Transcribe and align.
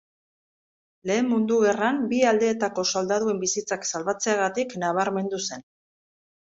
Lehen 1.09 1.29
Mundu 1.33 1.57
Gerran 1.65 2.01
bi 2.15 2.23
aldeetako 2.31 2.87
soldaduen 2.95 3.45
bizitzak 3.45 3.89
salbatzeagatik 3.93 4.79
nabarmendu 4.89 5.47
zen. 5.49 5.69